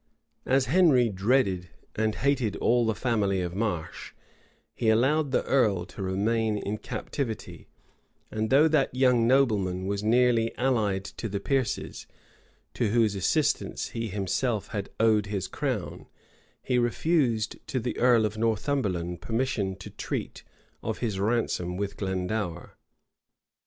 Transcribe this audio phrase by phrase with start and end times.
[0.47, 4.13] []As Henry dreaded and hated all the family of Marche,
[4.73, 7.67] he allowed the earl to remain in captivity;
[8.31, 12.07] and though that young nobleman was nearly allied to the Piercies,
[12.73, 16.07] to whose assistance he himself had owed his crown,
[16.63, 20.41] he refused to the earl of Northumberland permission to treat
[20.81, 22.75] of his ransom with Glendour.